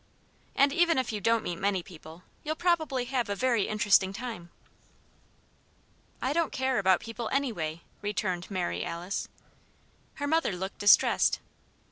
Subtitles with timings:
[0.55, 4.49] And even if you don't meet many people, you'll probably have a very interesting time."
[6.23, 9.29] "I don't care about people, anyway," returned Mary Alice.
[10.15, 11.39] Her mother looked distressed.